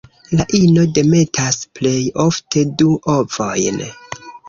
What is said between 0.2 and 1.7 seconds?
La ino demetas